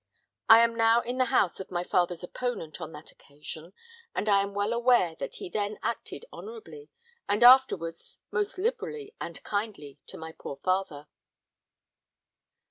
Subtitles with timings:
[0.49, 3.73] I am now in the house of my father's opponent on that occasion,
[4.15, 6.89] and I am well aware that he then acted honourably,
[7.29, 11.07] and afterwards most liberally and kindly to my poor father."